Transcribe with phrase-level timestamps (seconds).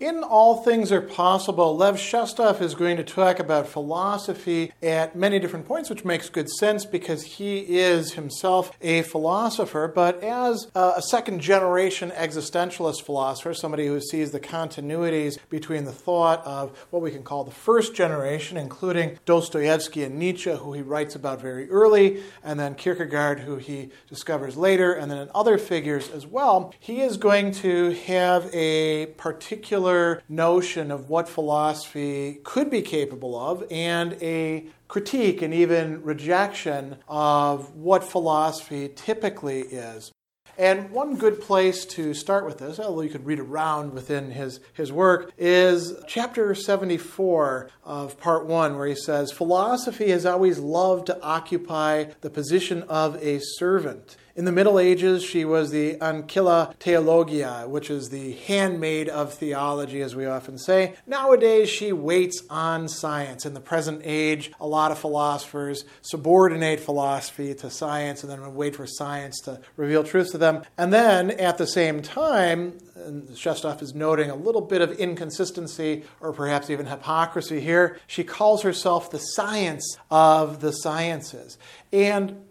[0.00, 5.40] In All Things Are Possible, Lev Shestov is going to talk about philosophy at many
[5.40, 9.90] different points, which makes good sense because he is himself a philosopher.
[9.92, 16.46] But as a second generation existentialist philosopher, somebody who sees the continuities between the thought
[16.46, 21.16] of what we can call the first generation, including Dostoevsky and Nietzsche, who he writes
[21.16, 26.24] about very early, and then Kierkegaard, who he discovers later, and then other figures as
[26.24, 32.82] well, he is going to have a particular particular notion of what philosophy could be
[32.82, 40.12] capable of and a critique and even rejection of what philosophy typically is.
[40.58, 44.58] And one good place to start with this, although you could read around within his,
[44.72, 51.06] his work, is chapter 74 of part one, where he says, Philosophy has always loved
[51.06, 54.16] to occupy the position of a servant.
[54.38, 60.00] In the Middle Ages, she was the Ancilla Theologia, which is the handmaid of theology,
[60.00, 60.94] as we often say.
[61.08, 63.44] Nowadays, she waits on science.
[63.44, 68.76] In the present age, a lot of philosophers subordinate philosophy to science and then wait
[68.76, 70.62] for science to reveal truth to them.
[70.76, 76.04] And then, at the same time, and Shestov is noting a little bit of inconsistency
[76.20, 77.98] or perhaps even hypocrisy here.
[78.06, 81.58] She calls herself the science of the sciences.
[81.92, 82.44] And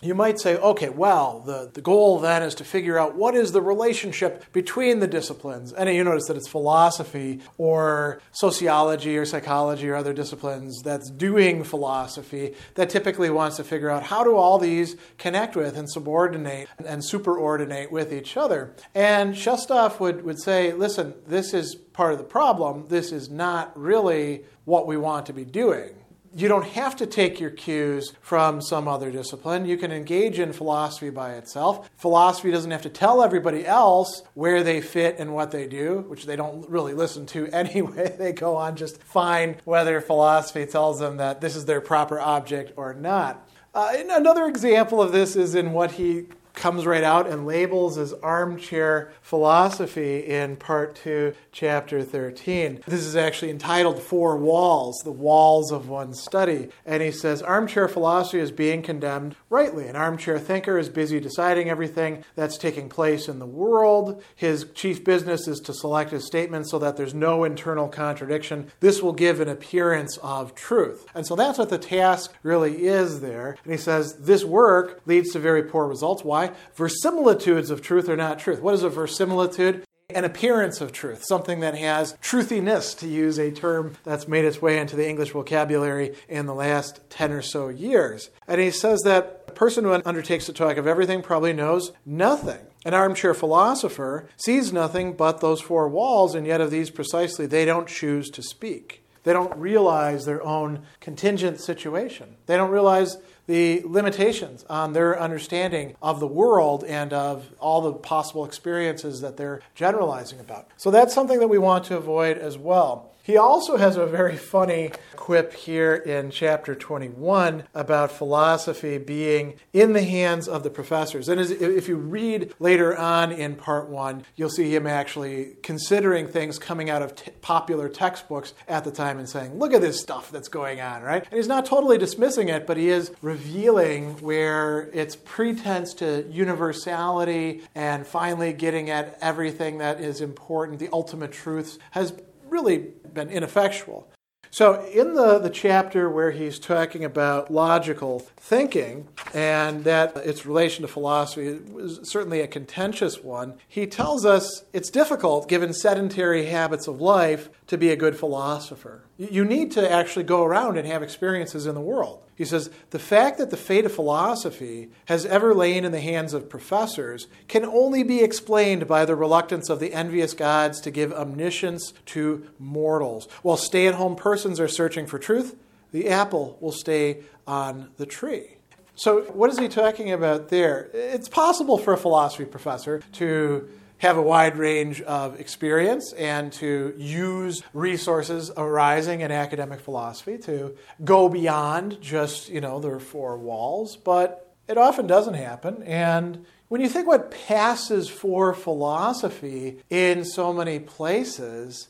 [0.00, 3.52] you might say, okay, well, the, the goal then is to figure out what is
[3.52, 5.72] the relationship between the disciplines.
[5.72, 11.64] And you notice that it's philosophy or sociology or psychology or other disciplines that's doing
[11.64, 16.68] philosophy that typically wants to figure out how do all these connect with and subordinate
[16.86, 18.74] and superordinate with each other.
[18.94, 22.86] And Shestov would, would say, listen, this is part of the problem.
[22.88, 25.94] This is not really what we want to be doing
[26.40, 29.66] you don't have to take your cues from some other discipline.
[29.66, 31.90] You can engage in philosophy by itself.
[31.96, 36.26] Philosophy doesn't have to tell everybody else where they fit and what they do, which
[36.26, 38.14] they don't really listen to anyway.
[38.18, 42.72] They go on just fine whether philosophy tells them that this is their proper object
[42.76, 43.48] or not.
[43.74, 46.26] Uh, another example of this is in what he
[46.58, 52.82] comes right out and labels as armchair philosophy in part 2, chapter 13.
[52.86, 56.68] This is actually entitled Four Walls, the walls of one's study.
[56.84, 59.86] And he says armchair philosophy is being condemned rightly.
[59.86, 64.22] An armchair thinker is busy deciding everything that's taking place in the world.
[64.34, 68.72] His chief business is to select his statements so that there's no internal contradiction.
[68.80, 71.06] This will give an appearance of truth.
[71.14, 73.56] And so that's what the task really is there.
[73.62, 76.24] And he says this work leads to very poor results.
[76.24, 76.47] Why?
[76.76, 78.60] Verisimilitudes of truth are not truth.
[78.60, 79.84] What is a verisimilitude?
[80.14, 84.62] An appearance of truth, something that has truthiness, to use a term that's made its
[84.62, 88.30] way into the English vocabulary in the last 10 or so years.
[88.46, 92.60] And he says that a person who undertakes to talk of everything probably knows nothing.
[92.86, 97.66] An armchair philosopher sees nothing but those four walls, and yet of these precisely they
[97.66, 99.04] don't choose to speak.
[99.24, 102.36] They don't realize their own contingent situation.
[102.46, 107.94] They don't realize the limitations on their understanding of the world and of all the
[107.94, 110.68] possible experiences that they're generalizing about.
[110.76, 113.12] So that's something that we want to avoid as well.
[113.28, 119.92] He also has a very funny quip here in chapter 21 about philosophy being in
[119.92, 121.28] the hands of the professors.
[121.28, 126.58] And if you read later on in part one, you'll see him actually considering things
[126.58, 130.30] coming out of t- popular textbooks at the time and saying, look at this stuff
[130.30, 131.22] that's going on, right?
[131.24, 137.60] And he's not totally dismissing it, but he is revealing where its pretense to universality
[137.74, 142.14] and finally getting at everything that is important, the ultimate truths, has
[142.50, 144.08] really been ineffectual.
[144.50, 150.82] So, in the, the chapter where he's talking about logical thinking and that its relation
[150.82, 156.88] to philosophy was certainly a contentious one, he tells us it's difficult, given sedentary habits
[156.88, 159.04] of life, to be a good philosopher.
[159.18, 162.22] You need to actually go around and have experiences in the world.
[162.34, 166.32] He says, The fact that the fate of philosophy has ever lain in the hands
[166.32, 171.12] of professors can only be explained by the reluctance of the envious gods to give
[171.12, 173.26] omniscience to mortals.
[173.42, 175.56] While stay at home persons are searching for truth,
[175.92, 178.56] the apple will stay on the tree.
[178.94, 180.90] So, what is he talking about there?
[180.92, 183.68] It's possible for a philosophy professor to
[183.98, 190.76] have a wide range of experience and to use resources arising in academic philosophy to
[191.04, 193.96] go beyond just, you know, their four walls.
[193.96, 195.82] But it often doesn't happen.
[195.82, 201.88] And when you think what passes for philosophy in so many places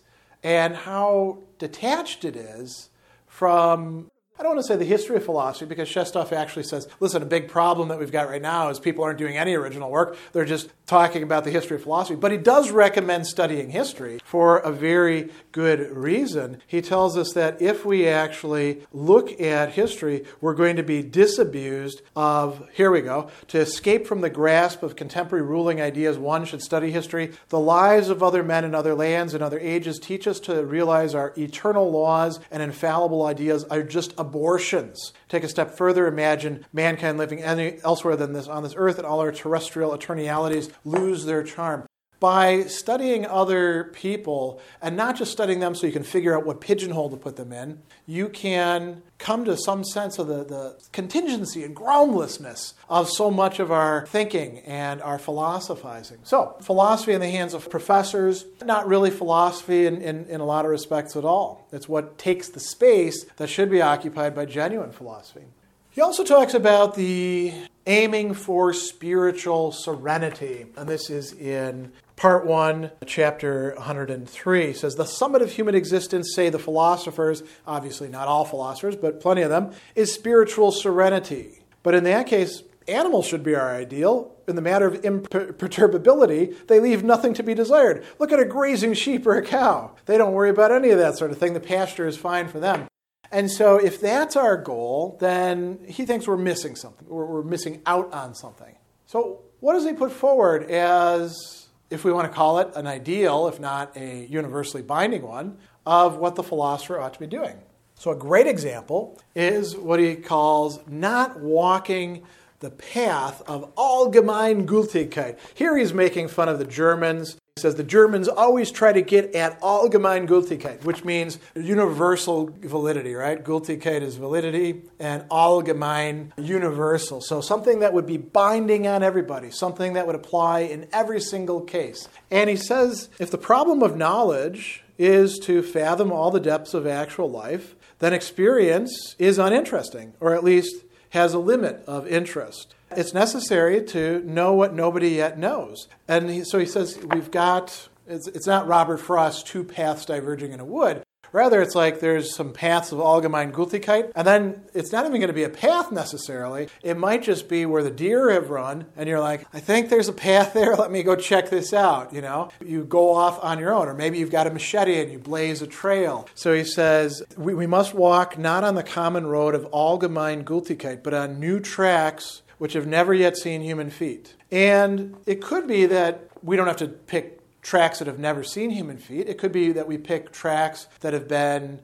[0.49, 2.89] and how detached it is
[3.27, 7.23] from I don't want to say the history of philosophy because Shestov actually says, listen,
[7.23, 10.17] a big problem that we've got right now is people aren't doing any original work.
[10.33, 12.15] They're just talking about the history of philosophy.
[12.15, 16.63] But he does recommend studying history for a very good reason.
[16.69, 22.03] He tells us that if we actually look at history, we're going to be disabused
[22.15, 26.63] of, here we go, to escape from the grasp of contemporary ruling ideas, one should
[26.63, 27.33] study history.
[27.49, 31.17] The lives of other men in other lands and other ages teach us to realize
[31.17, 35.15] our eternal laws and infallible ideas are just a abortions.
[35.29, 39.07] Take a step further, imagine mankind living any, elsewhere than this on this earth, and
[39.07, 41.87] all our terrestrial eternalities lose their charm.
[42.21, 46.61] By studying other people, and not just studying them so you can figure out what
[46.61, 51.63] pigeonhole to put them in, you can come to some sense of the, the contingency
[51.63, 56.19] and groundlessness of so much of our thinking and our philosophizing.
[56.25, 60.65] So, philosophy in the hands of professors, not really philosophy in, in, in a lot
[60.65, 61.69] of respects at all.
[61.73, 65.45] It's what takes the space that should be occupied by genuine philosophy.
[65.91, 67.53] He also talks about the
[67.87, 74.73] aiming for spiritual serenity, and this is in part 1, chapter 103.
[74.75, 79.43] Says, The summit of human existence, say the philosophers, obviously not all philosophers, but plenty
[79.43, 81.63] of them, is spiritual serenity.
[81.83, 84.35] But in that case, animals should be our ideal.
[84.47, 88.05] In the matter of imperturbability, they leave nothing to be desired.
[88.19, 89.93] Look at a grazing sheep or a cow.
[90.07, 91.55] They don't worry about any of that sort of thing.
[91.55, 92.89] The pasture is fine for them.
[93.31, 97.07] And so, if that's our goal, then he thinks we're missing something.
[97.07, 98.75] We're, we're missing out on something.
[99.05, 103.49] So, what does he put forward as, if we want to call it an ideal,
[103.49, 107.57] if not a universally binding one, of what the philosopher ought to be doing?
[107.95, 112.23] So, a great example is what he calls not walking
[112.61, 115.39] the path of allgemein Gültigkeit.
[115.55, 119.61] Here he's making fun of the Germans says the Germans always try to get at
[119.61, 123.43] allgemein Gültigkeit, which means universal validity, right?
[123.43, 127.21] Gültigkeit is validity, and allgemein, universal.
[127.21, 131.61] So something that would be binding on everybody, something that would apply in every single
[131.61, 132.09] case.
[132.31, 136.87] And he says if the problem of knowledge is to fathom all the depths of
[136.87, 142.75] actual life, then experience is uninteresting, or at least has a limit of interest.
[142.97, 145.89] It's necessary to know what nobody yet knows.
[146.07, 150.53] And he, so he says we've got, it's, it's not Robert Frost, two paths diverging
[150.53, 151.03] in a wood.
[151.33, 155.29] Rather, it's like there's some paths of allgemein Gültigkeit, and then it's not even going
[155.29, 156.69] to be a path necessarily.
[156.83, 160.09] It might just be where the deer have run, and you're like, I think there's
[160.09, 160.75] a path there.
[160.75, 162.13] Let me go check this out.
[162.15, 165.13] You know, you go off on your own, or maybe you've got a machete and
[165.13, 166.27] you blaze a trail.
[166.35, 171.03] So he says we, we must walk not on the common road of allgemein Gültigkeit,
[171.03, 174.35] but on new tracks which have never yet seen human feet.
[174.51, 178.71] And it could be that we don't have to pick tracks that have never seen
[178.71, 179.29] human feet.
[179.29, 181.81] It could be that we pick tracks that have been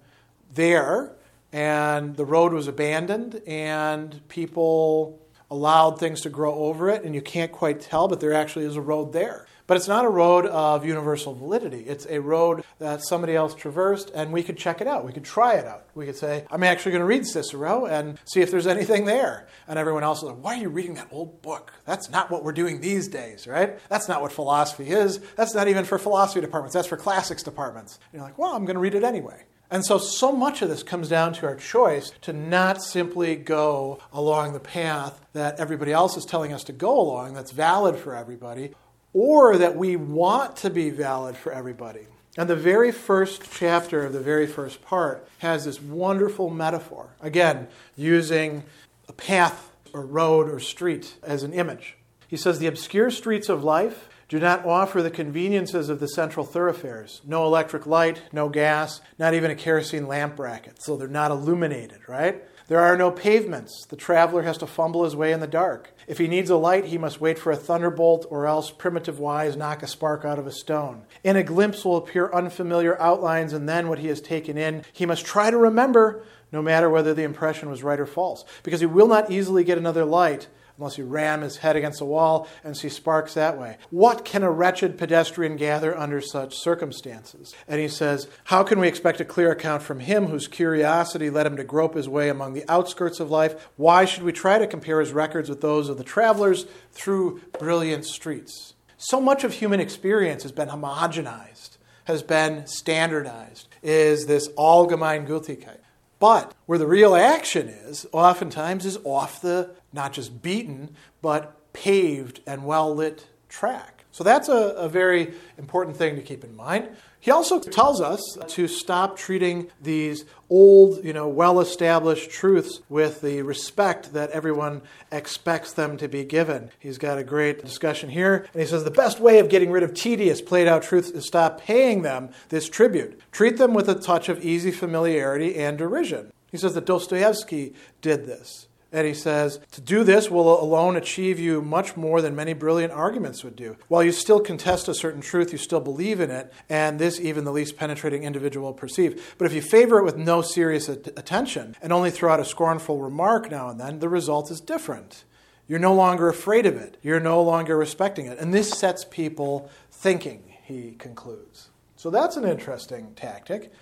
[0.52, 1.12] there
[1.52, 7.22] and the road was abandoned and people allowed things to grow over it and you
[7.22, 9.46] can't quite tell, but there actually is a road there.
[9.66, 11.80] But it's not a road of universal validity.
[11.86, 15.06] It's a road that somebody else traversed, and we could check it out.
[15.06, 15.86] We could try it out.
[15.94, 19.48] We could say, I'm actually going to read Cicero and see if there's anything there.
[19.66, 21.72] And everyone else is like, Why are you reading that old book?
[21.86, 23.78] That's not what we're doing these days, right?
[23.88, 25.18] That's not what philosophy is.
[25.36, 26.74] That's not even for philosophy departments.
[26.74, 27.98] That's for classics departments.
[28.12, 29.44] And you're like, Well, I'm going to read it anyway.
[29.70, 33.98] And so, so much of this comes down to our choice to not simply go
[34.12, 38.14] along the path that everybody else is telling us to go along, that's valid for
[38.14, 38.72] everybody,
[39.14, 42.06] or that we want to be valid for everybody.
[42.36, 47.14] And the very first chapter of the very first part has this wonderful metaphor.
[47.22, 48.64] Again, using
[49.08, 51.96] a path or road or street as an image.
[52.26, 56.44] He says, The obscure streets of life do not offer the conveniences of the central
[56.44, 57.20] thoroughfares.
[57.24, 60.82] No electric light, no gas, not even a kerosene lamp bracket.
[60.82, 62.42] So they're not illuminated, right?
[62.66, 63.84] There are no pavements.
[63.84, 65.92] The traveler has to fumble his way in the dark.
[66.06, 69.54] If he needs a light, he must wait for a thunderbolt or else primitive wise
[69.54, 71.02] knock a spark out of a stone.
[71.22, 75.04] In a glimpse will appear unfamiliar outlines, and then what he has taken in, he
[75.04, 78.86] must try to remember, no matter whether the impression was right or false, because he
[78.86, 82.76] will not easily get another light unless you ram his head against a wall and
[82.76, 83.76] see sparks that way.
[83.90, 87.54] What can a wretched pedestrian gather under such circumstances?
[87.68, 91.46] And he says, How can we expect a clear account from him whose curiosity led
[91.46, 93.68] him to grope his way among the outskirts of life?
[93.76, 98.04] Why should we try to compare his records with those of the travelers through brilliant
[98.04, 98.74] streets?
[98.96, 105.78] So much of human experience has been homogenized, has been standardized, is this allgemein Gültigkeit.
[106.18, 112.40] But where the real action is, oftentimes, is off the not just beaten, but paved
[112.46, 114.04] and well lit track.
[114.12, 116.88] So that's a, a very important thing to keep in mind.
[117.18, 123.42] He also tells us to stop treating these old, you know, well-established truths with the
[123.42, 126.70] respect that everyone expects them to be given.
[126.78, 129.82] He's got a great discussion here, and he says the best way of getting rid
[129.82, 133.18] of tedious, played-out truths is stop paying them this tribute.
[133.32, 136.30] Treat them with a touch of easy familiarity and derision.
[136.52, 138.68] He says that Dostoevsky did this.
[138.94, 142.92] And he says, To do this will alone achieve you much more than many brilliant
[142.92, 143.76] arguments would do.
[143.88, 147.42] While you still contest a certain truth, you still believe in it, and this even
[147.42, 149.34] the least penetrating individual will perceive.
[149.36, 153.00] But if you favor it with no serious attention and only throw out a scornful
[153.00, 155.24] remark now and then, the result is different.
[155.66, 158.38] You're no longer afraid of it, you're no longer respecting it.
[158.38, 161.70] And this sets people thinking, he concludes.
[161.96, 163.72] So that's an interesting tactic.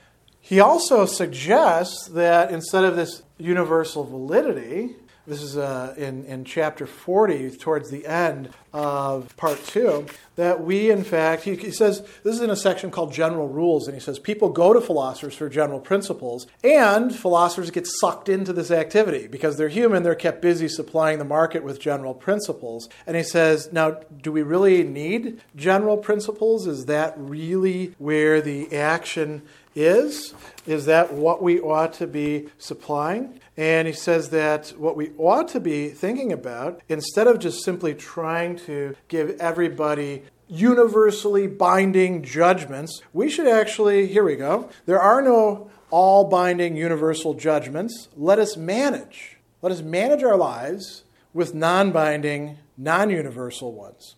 [0.44, 6.84] He also suggests that instead of this universal validity, this is uh, in, in chapter
[6.84, 12.34] 40, towards the end of part two, that we, in fact, he, he, says, this
[12.34, 15.48] is in a section called General Rules, and he says, people go to philosophers for
[15.48, 20.66] general principles, and philosophers get sucked into this activity because they're human, they're kept busy
[20.66, 22.88] supplying the market with general principles.
[23.06, 26.66] And he says, now, do we really need general principles?
[26.66, 29.42] Is that really where the action
[29.74, 30.34] is?
[30.66, 33.40] Is that what we ought to be supplying?
[33.56, 37.94] And he says that what we ought to be thinking about, instead of just simply
[37.94, 45.22] trying to give everybody universally binding judgments, we should actually, here we go, there are
[45.22, 48.08] no all binding universal judgments.
[48.16, 49.38] Let us manage.
[49.60, 54.16] Let us manage our lives with non binding, non universal ones.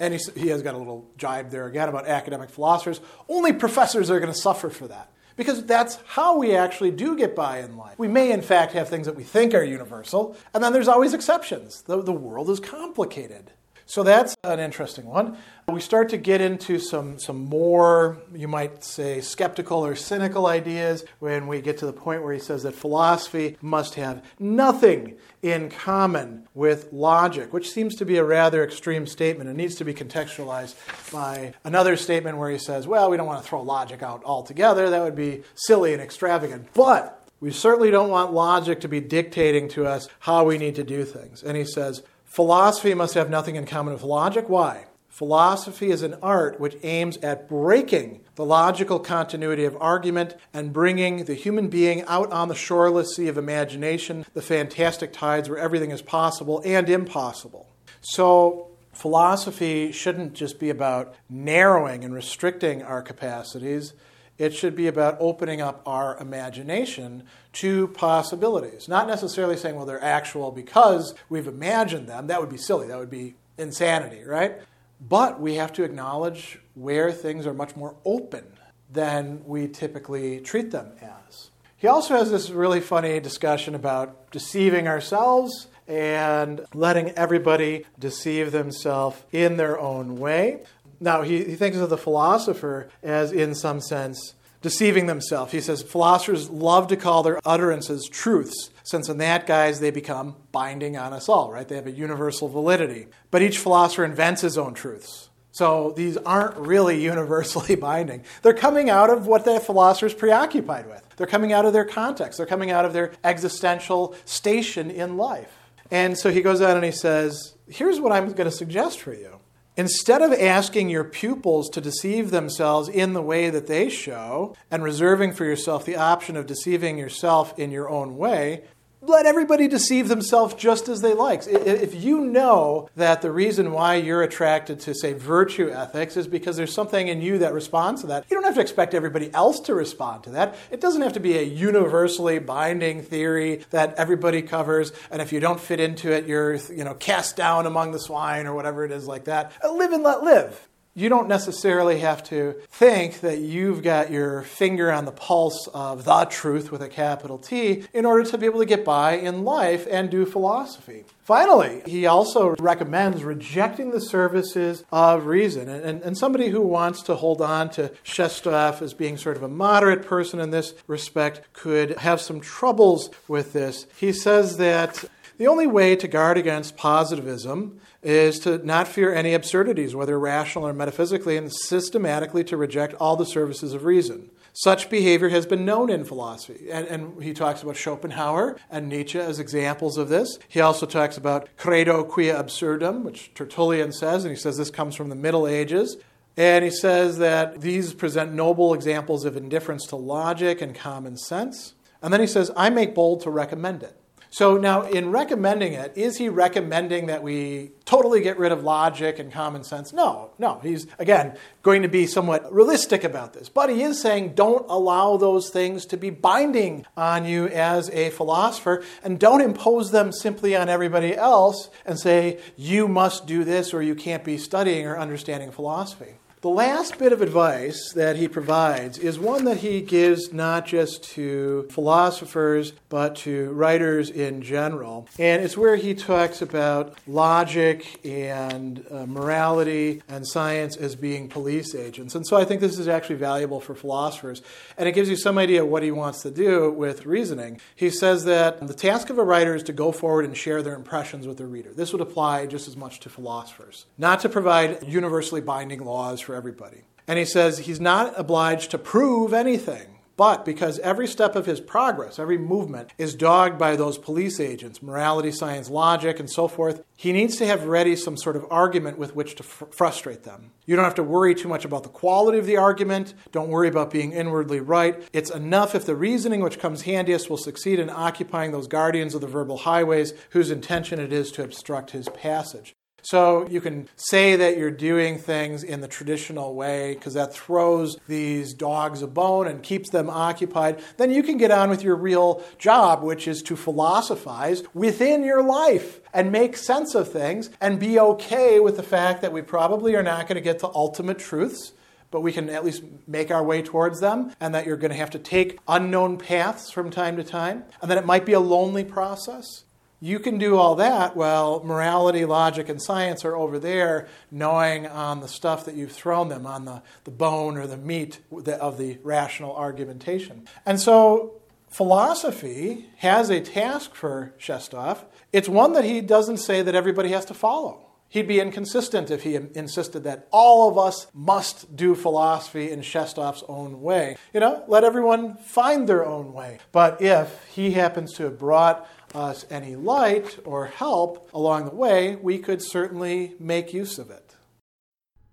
[0.00, 3.00] And he, he has got a little jibe there again about academic philosophers.
[3.28, 5.10] Only professors are going to suffer for that.
[5.36, 7.98] Because that's how we actually do get by in life.
[7.98, 11.12] We may, in fact, have things that we think are universal, and then there's always
[11.12, 11.82] exceptions.
[11.82, 13.50] The, the world is complicated.
[13.86, 15.36] So that's an interesting one.
[15.68, 21.04] We start to get into some, some more, you might say, skeptical or cynical ideas
[21.18, 25.68] when we get to the point where he says that philosophy must have nothing in
[25.70, 29.50] common with logic, which seems to be a rather extreme statement.
[29.50, 30.74] It needs to be contextualized
[31.12, 34.90] by another statement where he says, well, we don't want to throw logic out altogether.
[34.90, 36.68] That would be silly and extravagant.
[36.74, 40.84] But we certainly don't want logic to be dictating to us how we need to
[40.84, 41.42] do things.
[41.42, 42.02] And he says,
[42.34, 44.48] Philosophy must have nothing in common with logic.
[44.48, 44.86] Why?
[45.08, 51.26] Philosophy is an art which aims at breaking the logical continuity of argument and bringing
[51.26, 55.92] the human being out on the shoreless sea of imagination, the fantastic tides where everything
[55.92, 57.68] is possible and impossible.
[58.00, 63.92] So, philosophy shouldn't just be about narrowing and restricting our capacities.
[64.36, 67.24] It should be about opening up our imagination
[67.54, 68.88] to possibilities.
[68.88, 72.26] Not necessarily saying, well, they're actual because we've imagined them.
[72.26, 72.88] That would be silly.
[72.88, 74.56] That would be insanity, right?
[75.00, 78.44] But we have to acknowledge where things are much more open
[78.90, 81.50] than we typically treat them as.
[81.76, 89.22] He also has this really funny discussion about deceiving ourselves and letting everybody deceive themselves
[89.32, 90.62] in their own way.
[91.04, 95.52] Now, he, he thinks of the philosopher as, in some sense, deceiving themselves.
[95.52, 100.34] He says philosophers love to call their utterances truths, since in that guise they become
[100.50, 101.68] binding on us all, right?
[101.68, 103.08] They have a universal validity.
[103.30, 105.28] But each philosopher invents his own truths.
[105.52, 108.24] So these aren't really universally binding.
[108.40, 111.06] They're coming out of what the philosopher's preoccupied with.
[111.18, 112.38] They're coming out of their context.
[112.38, 115.54] They're coming out of their existential station in life.
[115.90, 119.12] And so he goes on and he says, Here's what I'm going to suggest for
[119.12, 119.38] you.
[119.76, 124.84] Instead of asking your pupils to deceive themselves in the way that they show and
[124.84, 128.62] reserving for yourself the option of deceiving yourself in your own way,
[129.06, 131.42] let everybody deceive themselves just as they like.
[131.46, 136.56] If you know that the reason why you're attracted to, say, virtue ethics is because
[136.56, 139.60] there's something in you that responds to that, you don't have to expect everybody else
[139.60, 140.56] to respond to that.
[140.70, 145.40] It doesn't have to be a universally binding theory that everybody covers, and if you
[145.40, 148.92] don't fit into it, you're you know cast down among the swine or whatever it
[148.92, 149.52] is like that.
[149.64, 154.92] Live and let live you don't necessarily have to think that you've got your finger
[154.92, 158.60] on the pulse of the truth with a capital T in order to be able
[158.60, 161.04] to get by in life and do philosophy.
[161.24, 165.68] Finally, he also recommends rejecting the services of reason.
[165.70, 169.42] And, and, and, somebody who wants to hold on to Shestov as being sort of
[169.42, 173.86] a moderate person in this respect could have some troubles with this.
[173.96, 175.02] He says that
[175.38, 180.66] the only way to guard against positivism is to not fear any absurdities, whether rational
[180.66, 184.30] or metaphysically, and systematically to reject all the services of reason.
[184.52, 186.70] Such behavior has been known in philosophy.
[186.70, 190.38] And, and, he talks about Schopenhauer and Nietzsche as examples of this.
[190.46, 194.94] He also talks about credo quia absurdum, which Tertullian says, and he says this comes
[194.94, 195.96] from the Middle Ages.
[196.36, 201.74] And he says that these present noble examples of indifference to logic and common sense.
[202.00, 203.98] And then he says, I make bold to recommend it.
[204.34, 209.20] So now, in recommending it, is he recommending that we totally get rid of logic
[209.20, 209.92] and common sense?
[209.92, 210.58] No, no.
[210.60, 213.48] He's, again, going to be somewhat realistic about this.
[213.48, 218.10] But he is saying don't allow those things to be binding on you as a
[218.10, 223.72] philosopher and don't impose them simply on everybody else and say you must do this
[223.72, 226.14] or you can't be studying or understanding philosophy.
[226.44, 231.02] The last bit of advice that he provides is one that he gives not just
[231.14, 235.08] to philosophers, but to writers in general.
[235.18, 241.74] And it's where he talks about logic and uh, morality and science as being police
[241.74, 242.14] agents.
[242.14, 244.42] And so I think this is actually valuable for philosophers.
[244.76, 247.58] And it gives you some idea of what he wants to do with reasoning.
[247.74, 250.74] He says that the task of a writer is to go forward and share their
[250.74, 251.72] impressions with their reader.
[251.72, 256.33] This would apply just as much to philosophers, not to provide universally binding laws for
[256.34, 256.82] everybody.
[257.06, 259.94] And he says he's not obliged to prove anything.
[260.16, 264.80] But because every step of his progress, every movement, is dogged by those police agents,
[264.80, 268.96] morality, science, logic, and so forth, he needs to have ready some sort of argument
[268.96, 270.52] with which to fr- frustrate them.
[270.66, 273.14] You don't have to worry too much about the quality of the argument.
[273.32, 275.02] Don't worry about being inwardly right.
[275.12, 279.20] It's enough if the reasoning which comes handiest will succeed in occupying those guardians of
[279.20, 282.73] the verbal highways whose intention it is to obstruct his passage.
[283.04, 287.98] So you can say that you're doing things in the traditional way because that throws
[288.08, 290.82] these dogs a bone and keeps them occupied.
[290.96, 295.42] Then you can get on with your real job, which is to philosophize within your
[295.42, 299.94] life and make sense of things and be okay with the fact that we probably
[299.94, 301.72] are not going to get to ultimate truths
[302.10, 304.96] but we can at least make our way towards them, and that you're going to
[304.96, 308.38] have to take unknown paths from time to time, and that it might be a
[308.38, 309.63] lonely process.
[310.04, 315.20] You can do all that while morality, logic, and science are over there gnawing on
[315.20, 318.98] the stuff that you've thrown them, on the, the bone or the meat of the
[319.02, 320.46] rational argumentation.
[320.66, 321.40] And so
[321.70, 324.98] philosophy has a task for Shestov.
[325.32, 327.80] It's one that he doesn't say that everybody has to follow.
[328.10, 333.42] He'd be inconsistent if he insisted that all of us must do philosophy in Shestov's
[333.48, 334.16] own way.
[334.32, 336.58] You know, let everyone find their own way.
[336.70, 342.16] But if he happens to have brought us any light or help along the way,
[342.16, 344.36] we could certainly make use of it.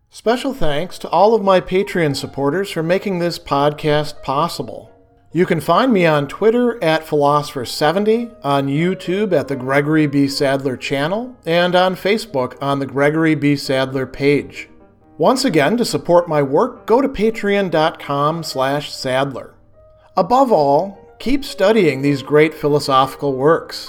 [0.10, 4.92] Special thanks to all of my Patreon supporters for making this podcast possible.
[5.34, 10.28] You can find me on Twitter at Philosopher70, on YouTube at the Gregory B.
[10.28, 13.56] Sadler channel, and on Facebook on the Gregory B.
[13.56, 14.68] Sadler page.
[15.18, 19.54] Once again, to support my work, go to patreon.com slash sadler.
[20.18, 23.88] Above all, keep studying these great philosophical works.